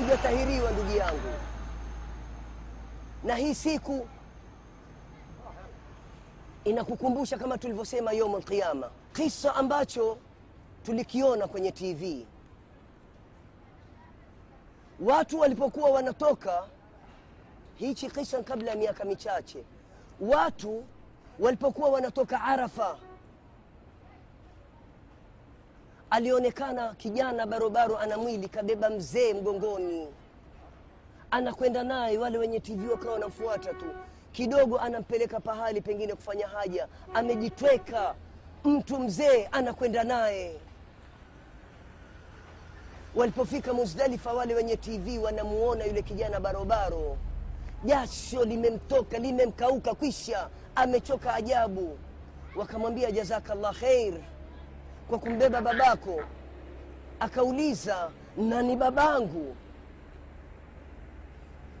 Hujatahiriwa 0.00 0.70
ndugu 0.70 0.90
yangu. 0.96 1.34
Na 3.24 3.36
hii 3.36 3.54
siku 3.54 4.08
inakukumbusha 6.64 7.38
kama 7.38 7.58
tulivyosema 7.58 8.12
yomu 8.12 8.38
lqiama 8.38 8.90
kisa 9.12 9.54
ambacho 9.54 10.18
tulikiona 10.84 11.46
kwenye 11.48 11.72
tv 11.72 12.26
watu 15.00 15.38
walipokuwa 15.40 15.90
wanatoka 15.90 16.66
hichi 17.76 18.10
kisa 18.10 18.42
kabla 18.42 18.70
ya 18.70 18.76
miaka 18.76 19.04
michache. 19.04 19.64
Watu 20.20 20.84
walipokuwa 21.38 21.88
wanatoka 21.88 22.40
arafa 22.42 22.96
alionekana 26.10 26.94
kijana 26.94 27.46
barobaro 27.46 27.98
ana 27.98 28.18
mwili 28.18 28.48
kabeba 28.48 28.90
mzee 28.90 29.34
mgongoni. 29.34 30.08
Anakwenda 31.30 31.82
naye 31.82 32.18
wale 32.18 32.38
wenye 32.38 32.60
tv 32.60 32.88
wakawa 32.90 33.12
wanamfuata 33.12 33.74
tu. 33.74 33.84
Kidogo 34.32 34.78
anampeleka 34.78 35.40
pahali 35.40 35.80
pengine 35.80 36.14
kufanya 36.14 36.46
haja. 36.48 36.88
Amejitweka. 37.14 38.14
Mtu 38.64 38.98
mzee 38.98 39.48
anakwenda 39.52 40.04
naye. 40.04 40.56
Walipofika 43.14 43.72
muzdalifa 43.72 44.32
wale 44.32 44.54
wenye 44.54 44.76
tv 44.76 45.18
wanamuona 45.18 45.84
yule 45.84 46.02
kijana 46.02 46.40
barobaro 46.40 47.16
jasho 47.84 48.44
limemtoka 48.44 49.18
limemkauka 49.18 49.94
kwisha 49.94 50.48
amechoka 50.74 51.34
ajabu. 51.34 51.98
Wakamwambia 52.56 53.10
jazakallah 53.12 53.74
kheir 53.74 54.14
kwa 55.08 55.18
kumbeba 55.18 55.60
babako. 55.60 56.20
Akauliza 57.20 58.10
nani 58.36 58.76
babangu? 58.76 59.56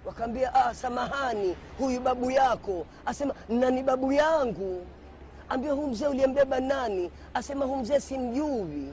Wakaambia 0.04 0.54
ah, 0.54 0.74
samahani 0.74 1.56
huyu 1.78 2.00
babu 2.00 2.30
yako. 2.30 2.86
Asema 3.06 3.34
nani 3.48 3.82
babu 3.82 4.12
yangu? 4.12 4.86
Ambia 5.48 5.72
huu 5.72 5.86
mzee 5.86 6.06
uliyembeba 6.06 6.60
nani? 6.60 7.10
Asema 7.34 7.64
huu 7.64 7.76
mzee 7.76 8.00
simjui 8.00 8.92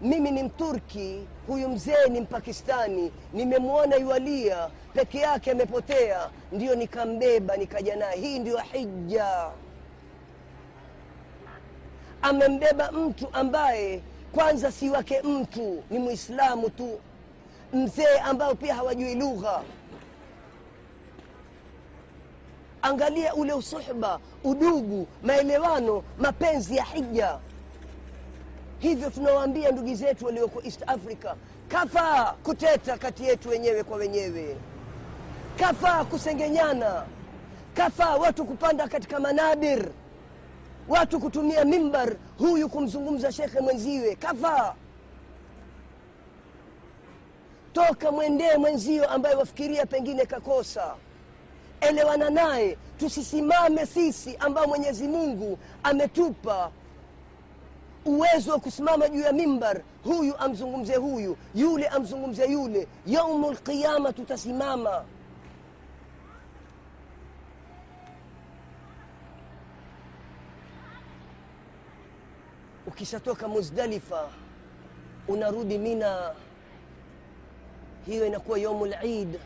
mimi 0.00 0.30
ni 0.30 0.42
mturki 0.42 1.26
huyu 1.46 1.68
mzee 1.68 2.08
ni 2.10 2.20
mpakistani. 2.20 3.12
Nimemwona 3.32 3.96
yualia 3.96 4.68
peke 4.94 5.18
yake 5.18 5.50
amepotea. 5.50 6.30
Ndiyo 6.52 6.74
nikambeba 6.74 7.56
nikaja 7.56 7.96
naye. 7.96 8.20
Hii 8.20 8.38
ndiyo 8.38 8.58
hija. 8.58 9.50
Amembeba 12.22 12.92
mtu 12.92 13.28
ambaye 13.32 14.02
kwanza 14.32 14.72
si 14.72 14.90
wake 14.90 15.22
mtu 15.22 15.82
ni 15.90 15.98
mwislamu 15.98 16.70
tu. 16.70 17.00
Mzee 17.72 18.18
ambao 18.24 18.54
pia 18.54 18.74
hawajui 18.74 19.14
lugha. 19.14 19.62
Angalia 22.82 23.34
ule 23.34 23.52
usuhba 23.52 24.18
udugu 24.44 25.06
maelewano 25.22 26.02
mapenzi 26.18 26.76
ya 26.76 26.84
hija 26.84 27.38
hivyo 28.80 29.10
tunawaambia 29.10 29.70
ndugu 29.70 29.94
zetu 29.94 30.26
walioko 30.26 30.62
east 30.64 30.82
africa 30.86 31.34
kafa 31.68 32.34
kuteta 32.42 32.98
kati 32.98 33.24
yetu 33.24 33.48
wenyewe 33.48 33.82
kwa 33.84 33.96
wenyewe. 33.96 34.56
Kafa 35.58 36.04
kusengenyana. 36.04 37.02
Kafa 37.74 38.16
watu 38.16 38.44
kupanda 38.44 38.88
katika 38.88 39.20
manabir 39.20 39.88
watu 40.88 41.20
kutumia 41.20 41.64
mimbar. 41.64 42.12
Huyu 42.38 42.68
kumzungumza 42.68 43.32
shekhe 43.32 43.60
mwenziwe. 43.60 44.14
Kafa. 44.16 44.74
Toka 47.72 48.12
mwendee 48.12 48.56
mwenzio 48.56 49.08
ambaye 49.10 49.34
wafikiria 49.34 49.86
pengine 49.86 50.26
kakosa. 50.26 50.94
Elewana 51.80 52.30
naye. 52.30 52.76
Tusisimame 52.98 53.86
sisi 53.86 54.36
ambao 54.36 54.66
mwenyezi 54.66 55.08
mungu 55.08 55.58
ametupa 55.82 56.70
uwezo 58.04 58.52
wa 58.52 58.58
kusimama 58.60 59.08
juu 59.08 59.20
ya 59.20 59.32
mimbar 59.32 59.80
huyu 60.04 60.36
amzungumze 60.38 60.96
huyu 60.96 61.36
yule 61.54 61.88
amzungumze 61.88 62.46
yule 62.46 62.88
yaumu 63.06 63.50
lqiyama 63.52 64.12
tutasimama 64.12 65.04
ukishatoka 72.86 73.48
muzdalifa 73.48 74.28
unarudi 75.28 75.78
mina 75.78 76.34
hiyo 78.06 78.26
inakuwa 78.26 78.58
yaumu 78.58 78.86
lid 78.86 79.38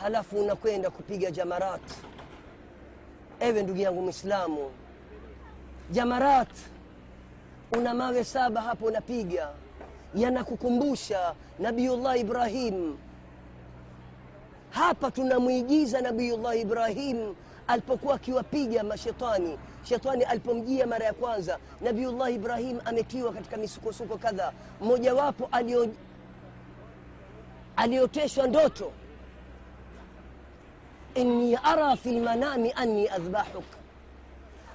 halafu 0.00 0.40
unakwenda 0.40 0.90
kupiga 0.90 1.30
jamarat. 1.30 1.82
Ewe 3.40 3.62
ndugu 3.62 3.80
yangu 3.80 4.02
mwislamu 4.02 4.70
jamarat 5.90 6.48
una 7.78 7.94
mawe 7.94 8.24
saba 8.24 8.60
hapo 8.60 8.86
unapiga. 8.86 9.48
Yanakukumbusha 10.14 11.34
nabiullah 11.58 12.18
ibrahim. 12.20 12.96
Hapa 14.70 15.10
tunamwigiza 15.10 16.00
nabiullah 16.00 16.58
ibrahim 16.60 17.34
alipokuwa 17.66 18.14
akiwapiga 18.14 18.82
mashetani. 18.84 19.58
Shetani 19.84 20.24
alipomjia 20.24 20.86
mara 20.86 21.04
ya 21.06 21.12
kwanza 21.12 21.58
nabiullah 21.80 22.32
ibrahim 22.34 22.80
ametiwa 22.84 23.32
katika 23.32 23.56
misukosuko 23.56 24.16
kadhaa. 24.18 24.52
Mmojawapo 24.80 25.48
alio 25.52 25.88
alioteshwa 27.76 28.46
ndoto. 28.46 28.92
Inni 31.14 31.56
ara 31.62 31.96
fi 31.96 32.10
lmanami 32.20 32.72
anni 32.72 33.08
adhbahuk. 33.08 33.64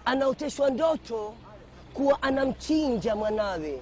Anaoteshwa 0.05 0.69
ndoto 0.69 1.33
kuwa 1.93 2.21
anamchinja 2.23 3.15
mwanawe. 3.15 3.81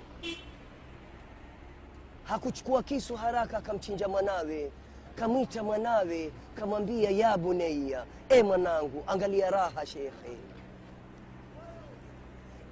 Hakuchukua 2.23 2.83
kisu 2.83 3.15
haraka 3.15 3.57
akamchinja 3.57 4.07
mwanawe. 4.07 4.71
Kamwita 5.15 5.63
mwanawe 5.63 6.31
kamwambia 6.55 7.09
ya 7.09 7.37
bunaiya 7.37 8.05
e 8.29 8.43
mwanangu 8.43 9.03
angalia 9.07 9.49
raha 9.49 9.85
shekhe. 9.85 10.37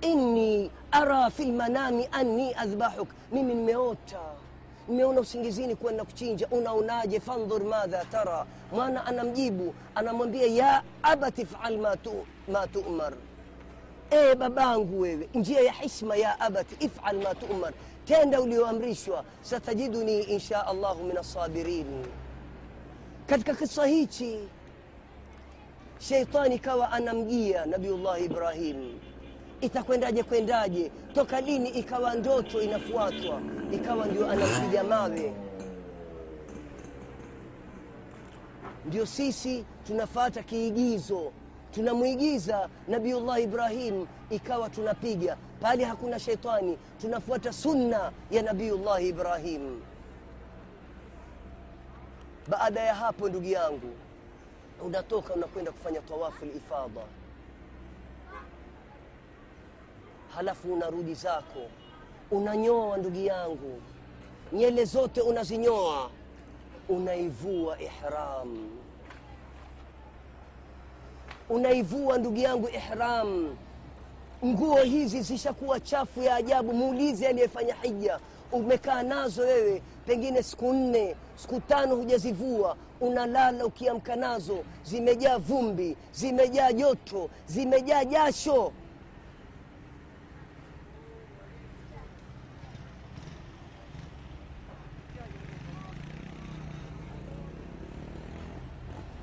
Inni 0.01 0.71
ara 0.91 1.29
fi 1.29 1.45
lmanami 1.45 2.07
anni 2.11 2.53
adhbahuk. 2.53 3.09
Mimi 3.31 3.53
nimeota 3.53 4.19
nimeona 4.87 5.19
usingizini 5.21 5.75
kuwa 5.75 5.91
nakuchinja 5.91 6.47
unaonaje? 6.47 7.19
Fandhur 7.19 7.63
madha 7.63 8.05
tara. 8.05 8.45
Mwana 8.71 9.05
anamjibu 9.05 9.73
anamwambia 9.95 10.47
ya 10.47 10.83
abati 11.03 11.45
fal 11.45 11.77
ma 11.77 11.97
tu- 11.97 12.25
ma 12.51 12.67
tumar 12.67 13.13
e 14.11 14.35
babangu 14.35 14.99
wewe 15.01 15.29
njia 15.33 15.61
ya 15.61 15.71
hisma 15.73 16.15
ya 16.15 16.39
abati 16.39 16.85
ifal 16.85 17.17
ma 17.21 17.35
tumar. 17.35 17.73
Tenda 18.05 18.41
ulioamrishwa 18.41 19.23
satajiduni 19.41 20.21
insha 20.23 20.67
allahu 20.67 21.03
min 21.03 21.17
assabirin. 21.17 22.05
Katika 23.27 23.53
kisa 23.55 23.85
hichi 23.85 24.39
sheitani 25.99 26.59
kawa 26.59 26.91
anamjia 26.91 27.65
nabiullahi 27.65 28.25
ibrahim. 28.25 28.99
Itakwendaje 29.61 30.23
kwendaje? 30.23 30.91
Toka 31.13 31.41
lini 31.41 31.69
ikawa 31.69 32.15
ndoto 32.15 32.61
inafuatwa? 32.61 33.41
Ikawa 33.71 34.05
ndio 34.05 34.29
anapiga 34.31 34.83
mawe. 34.83 35.33
Ndio 38.85 39.05
sisi 39.05 39.65
tunafata 39.87 40.43
kiigizo 40.43 41.31
tunamwigiza 41.75 42.69
nabiullah 42.87 43.41
ibrahim 43.41 44.07
ikawa 44.29 44.69
tunapiga. 44.69 45.37
Pale 45.61 45.85
hakuna 45.85 46.19
shetani 46.19 46.77
tunafuata 47.01 47.53
sunna 47.53 48.11
ya 48.31 48.41
Nabiullah 48.43 49.03
ibrahim. 49.05 49.81
Baada 52.47 52.79
ya 52.81 52.95
hapo 52.95 53.29
ndugu 53.29 53.47
yangu 53.47 53.91
unatoka 54.85 55.33
unakwenda 55.33 55.71
kufanya 55.71 56.01
tawafu 56.01 56.45
lifadha 56.45 57.01
halafu 60.35 60.73
unarudi 60.73 61.13
zako. 61.13 61.59
Unanyoa 62.31 62.97
ndugu 62.97 63.19
yangu. 63.19 63.81
Nyele 64.53 64.85
zote 64.85 65.21
unazinyoa. 65.21 66.09
Unaivua 66.89 67.81
ihram 67.81 68.69
unaivua 71.49 72.17
ndugu 72.17 72.37
yangu 72.37 72.69
ihram. 72.69 73.55
Nguo 74.45 74.77
hizi 74.77 75.21
zishakuwa 75.21 75.79
chafu 75.79 76.21
ya 76.21 76.35
ajabu. 76.35 76.73
Muulize 76.73 77.27
aliyefanya 77.27 77.75
hija. 77.81 78.19
Umekaa 78.51 79.03
nazo 79.03 79.41
wewe 79.41 79.81
pengine 80.05 80.43
siku 80.43 80.73
nne 80.73 81.15
siku 81.35 81.59
tano 81.61 81.95
hujazivua. 81.95 82.77
Unalala 83.01 83.65
ukiamka 83.65 84.15
nazo. 84.15 84.57
Zimejaa 84.83 85.37
vumbi 85.37 85.97
zimejaa 86.13 86.71
joto 86.73 87.29
zimejaa 87.47 88.05
jasho. 88.05 88.71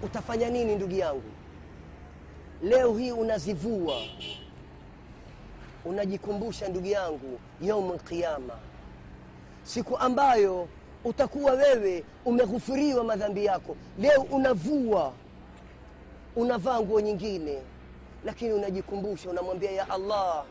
Utafanya 0.03 0.51
nini 0.51 0.77
ndugu 0.77 0.95
yangu 0.95 1.23
leo 2.63 2.95
hii 2.99 3.13
unazivua. 3.13 3.95
Unajikumbusha 5.85 6.69
ndugu 6.69 6.87
yangu 6.87 7.39
yaumul 7.61 7.99
qiyama, 7.99 8.55
siku 9.63 9.97
ambayo 9.99 10.69
utakuwa 11.05 11.53
wewe 11.53 12.05
umeghufuriwa 12.25 13.05
madhambi 13.05 13.45
yako. 13.45 13.77
Leo 13.99 14.23
unavua. 14.23 15.13
Unavaa 16.37 16.81
nguo 16.81 17.01
nyingine. 17.01 17.59
Lakini 18.25 18.53
unajikumbusha 18.53 19.31
unamwambia 19.31 19.71
ya 19.71 19.91
allah 19.91 20.45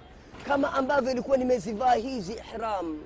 kama 0.48 0.74
ambavyo 0.74 1.12
ilikuwa 1.12 1.38
nimezivaa 1.38 1.94
hizi 1.94 2.34
ihram 2.34 3.00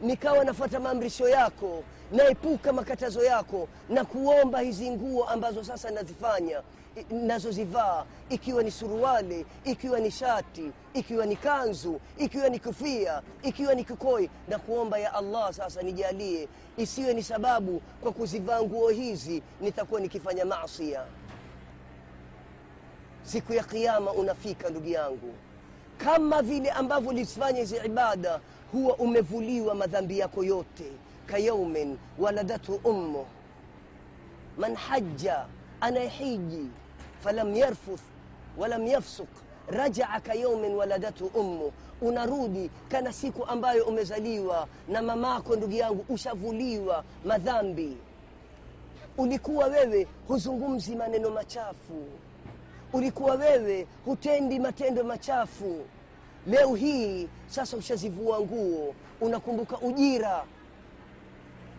nikawa 0.00 0.44
nafuata 0.44 0.80
maamrisho 0.80 1.28
yako 1.28 1.82
naepuka 2.12 2.72
makatazo 2.72 3.24
yako 3.24 3.68
na 3.88 4.04
kuomba 4.04 4.60
hizi 4.60 4.90
nguo 4.90 5.24
ambazo 5.24 5.64
sasa 5.64 5.90
nazifanya 5.90 6.62
nazozivaa 7.10 8.04
ikiwa 8.28 8.62
ni 8.62 8.70
suruali 8.70 9.46
ikiwa 9.64 10.00
ni 10.00 10.10
shati 10.10 10.70
ikiwa 10.94 11.26
ni 11.26 11.36
kanzu 11.36 12.00
ikiwa 12.18 12.48
ni 12.48 12.58
kofia 12.58 13.22
ikiwa 13.42 13.74
ni 13.74 13.84
kikoi 13.84 14.30
na 14.48 14.58
kuomba 14.58 14.98
ya 14.98 15.14
allah 15.14 15.52
sasa 15.52 15.82
nijalie 15.82 16.48
isiwe 16.76 17.14
ni 17.14 17.22
sababu 17.22 17.82
kwa 18.02 18.12
kuzivaa 18.12 18.62
nguo 18.62 18.88
hizi 18.88 19.42
nitakuwa 19.60 20.00
nikifanya 20.00 20.44
masia 20.44 21.04
siku 23.22 23.52
ya 23.52 23.64
kiama 23.64 24.12
unafika 24.12 24.70
ndugu 24.70 24.88
yangu. 24.88 25.34
Kama 25.98 26.42
vile 26.42 26.70
ambavyo 26.70 27.10
ulizifanya 27.10 27.58
hizi 27.60 27.76
ibada 27.86 28.40
huwa 28.74 28.96
umevuliwa 28.96 29.74
madhambi 29.74 30.18
yako 30.18 30.44
yote 30.44 30.84
kayaumin 31.26 31.96
waladatu 32.18 32.80
ummu. 32.84 33.26
Man 34.58 34.74
haja 34.74 35.46
anayehiji 35.80 36.66
falam 37.20 37.56
yarfuth 37.56 38.00
walam 38.58 38.86
yafsuk 38.86 39.28
rajaa 39.68 40.20
kayaumin 40.20 40.74
waladathu 40.74 41.26
ummu. 41.26 41.72
Unarudi 42.02 42.70
kana 42.88 43.12
siku 43.12 43.44
ambayo 43.44 43.84
umezaliwa 43.84 44.68
na 44.88 45.02
mamako 45.02 45.56
ndugu 45.56 45.72
yangu 45.72 46.04
ushavuliwa 46.08 47.04
madhambi. 47.24 47.96
Ulikuwa 49.18 49.66
wewe 49.66 50.06
huzungumzi 50.28 50.96
maneno 50.96 51.30
machafu. 51.30 52.04
Ulikuwa 52.92 53.34
wewe 53.34 53.86
hutendi 54.04 54.58
matendo 54.58 55.04
machafu 55.04 55.80
leo 56.46 56.74
hii 56.74 57.28
sasa 57.46 57.76
ushazivua 57.76 58.40
nguo 58.40 58.94
unakumbuka 59.20 59.78
ujira. 59.78 60.44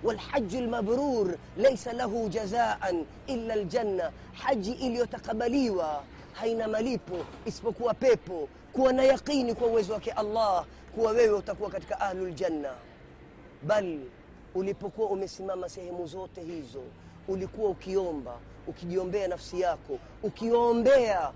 Walhaju 0.04 0.62
lmabrur 0.62 1.36
laisa 1.58 1.94
lahu 1.94 2.30
jazaan 2.30 3.06
illa 3.28 3.56
ljanna 3.56 4.12
haji 4.34 4.72
iliyotakabaliwa 4.72 6.04
haina 6.34 6.68
malipo 6.68 7.18
isipokuwa 7.46 7.94
pepo 7.94 8.50
kuwa 8.74 8.94
na 8.94 9.04
yaqini 9.04 9.54
kwa 9.56 9.68
uwezo 9.68 9.94
wake 9.94 10.12
allah 10.12 10.66
kuwa 10.96 11.12
wewe 11.12 11.34
utakuwa 11.34 11.70
katika 11.70 12.00
ahlu 12.00 12.28
ljanna 12.28 12.70
bal 13.64 14.00
ulipokuwa 14.56 15.10
umesimama 15.10 15.70
sehemu 15.70 16.08
zote 16.08 16.42
hizo 16.42 16.84
ulikuwa 17.28 17.70
ukiomba 17.70 18.38
ukijiombea 18.68 19.28
nafsi 19.28 19.62
yako 19.62 20.00
ukiombea 20.24 21.32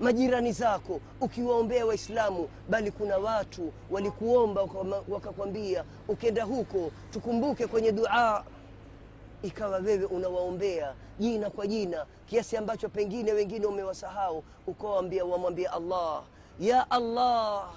majirani 0.00 0.52
zako 0.52 1.00
ukiwaombea 1.20 1.86
waislamu 1.86 2.48
bali 2.68 2.90
kuna 2.90 3.18
watu 3.18 3.72
walikuomba 3.90 4.62
wakakwambia 5.08 5.84
ukenda 6.08 6.44
huko 6.44 6.90
tukumbuke 7.12 7.66
kwenye 7.66 7.92
dua. 7.92 8.44
Ikawa 9.42 9.78
wewe 9.78 10.04
unawaombea 10.04 10.94
jina 11.18 11.50
kwa 11.50 11.66
jina 11.66 12.06
kiasi 12.26 12.56
ambacho 12.56 12.88
pengine 12.88 13.32
wengine 13.32 13.66
umewasahau 13.66 14.44
ukawaambia, 14.66 15.24
wamwambia 15.24 15.72
allah 15.72 16.22
ya 16.60 16.90
allah 16.90 17.70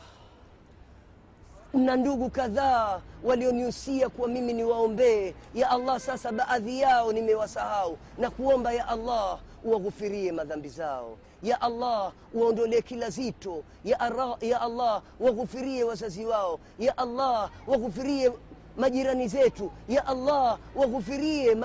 na 1.73 1.95
ndugu 1.95 2.29
kadhaa 2.29 3.01
walionihusia 3.23 4.09
kuwa 4.09 4.27
mimi 4.27 4.53
niwaombee. 4.53 5.33
Ya 5.55 5.69
allah 5.69 5.99
sasa 5.99 6.31
baadhi 6.31 6.79
yao 6.79 7.13
nimewasahau. 7.13 7.97
Na 8.17 8.29
kuomba 8.29 8.73
ya 8.73 8.87
allah 8.87 9.39
uwaghufirie 9.63 10.31
madhambi 10.31 10.69
zao 10.69 11.17
ya 11.43 11.61
allah 11.61 12.11
waondolee 12.33 12.81
kila 12.81 13.09
zito. 13.09 13.63
Ya, 13.83 13.99
ara, 13.99 14.37
ya 14.41 14.61
allah 14.61 15.01
waghufirie 15.19 15.83
wazazi 15.83 16.25
wao. 16.25 16.59
Ya 16.79 16.97
allah 16.97 17.49
waghufirie 17.67 18.31
majirani 18.77 19.27
zetu. 19.27 19.71
Ya 19.89 20.05
allah 20.07 20.59
waghufirie 20.75 21.57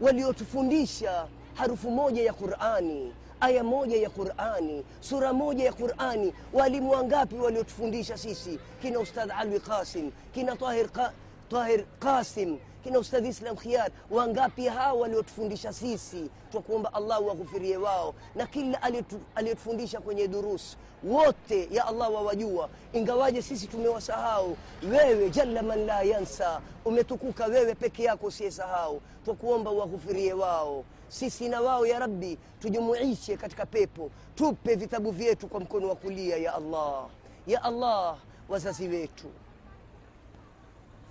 waliotufundisha 0.00 1.26
harufu 1.54 1.90
moja 1.90 2.22
ya 2.22 2.32
qurani 2.32 3.12
aya 3.40 3.64
moja 3.64 3.96
ya 3.96 4.10
qurani 4.10 4.84
sura 5.00 5.32
moja 5.32 5.64
ya 5.64 5.72
qurani. 5.72 6.34
Waalimu 6.52 6.90
wangapi 6.90 7.34
waliotufundisha 7.34 8.18
sisi? 8.18 8.58
Kina 8.82 9.00
ustadh 9.00 9.30
alwi 9.38 9.60
qasim 9.60 10.10
kina 10.34 10.56
tahir, 10.56 10.88
ka, 10.88 11.12
tahir 11.50 11.84
qasim 12.00 12.58
kina 12.86 12.98
ustadhi 12.98 13.28
islam 13.28 13.56
Khiar, 13.56 13.90
wangapi 14.10 14.66
hao 14.66 14.98
waliotufundisha 15.00 15.72
sisi 15.72 16.30
twakuomba 16.52 16.94
allah 16.94 17.26
waghufirie 17.26 17.76
wao 17.76 18.14
na 18.34 18.46
kila 18.46 18.78
aliyetu- 18.82 19.20
aliyetufundisha 19.34 20.00
kwenye 20.00 20.28
durus 20.28 20.76
wote 21.04 21.68
ya 21.70 21.86
allah 21.86 22.14
wawajua. 22.14 22.68
Ingawaje 22.92 23.42
sisi 23.42 23.66
tumewasahau 23.66 24.56
wewe 24.90 25.30
jalla 25.30 25.62
man 25.62 25.86
la 25.86 26.02
yansa 26.02 26.60
umetukuka 26.84 27.46
wewe 27.46 27.74
peke 27.74 28.02
yako 28.02 28.26
usiyesahau 28.26 29.00
twakuomba 29.24 29.70
waghufirie 29.70 30.32
wao. 30.32 30.84
Sisi 31.08 31.48
na 31.48 31.60
wao 31.60 31.86
ya 31.86 31.98
rabbi 31.98 32.38
tujumuishe 32.60 33.36
katika 33.36 33.66
pepo. 33.66 34.10
Tupe 34.34 34.74
vitabu 34.74 35.10
vyetu 35.10 35.48
kwa 35.48 35.60
mkono 35.60 35.88
wa 35.88 35.96
kulia 35.96 36.36
ya 36.36 36.54
allah. 36.54 37.06
Ya 37.46 37.62
allah 37.62 38.16
wazazi 38.48 38.88
wetu 38.88 39.26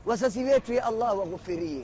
wazazi 0.05 0.43
wetu 0.43 0.73
ya 0.73 0.85
allah 0.85 1.19
waghufirie 1.19 1.83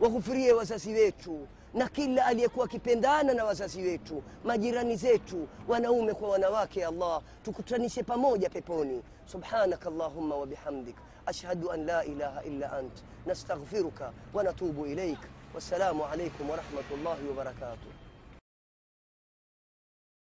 waghufirie 0.00 0.52
wazazi 0.52 0.92
wetu. 0.92 1.46
Na 1.74 1.88
kila 1.88 2.26
aliyekuwa 2.26 2.64
akipendana 2.66 3.34
na 3.34 3.44
wazazi 3.44 3.82
wetu 3.82 4.22
majirani 4.44 4.96
zetu 4.96 5.48
wanaume 5.68 6.14
kwa 6.14 6.28
wanawake 6.28 6.86
allah 6.86 7.22
tukutanishe 7.42 8.02
pamoja 8.02 8.50
peponi. 8.50 9.02
Subhanaka 9.26 9.88
allahumma 9.88 10.36
wabihamdik 10.36 10.96
ashhadu 11.26 11.70
an 11.72 11.84
la 11.86 12.04
ilaha 12.04 12.42
illa 12.44 12.72
ant. 12.72 12.92
Nastaghfiruka 13.26 14.12
wanatubu 14.34 14.86
ilaik 14.86 15.18
wassalamu 15.54 16.04
alaikum 16.04 16.50
warahmatullahi 16.50 17.28
wabarakatuh 17.28 17.88